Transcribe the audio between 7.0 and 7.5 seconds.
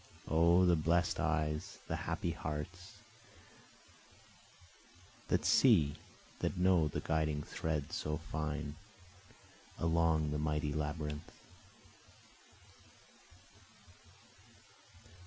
guiding